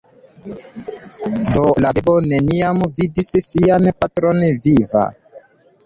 Do 1.51 1.65
la 1.85 1.91
bebo 1.99 2.17
neniam 2.33 2.83
vidis 2.99 3.33
sian 3.53 3.89
patron 4.03 4.45
viva. 4.69 5.09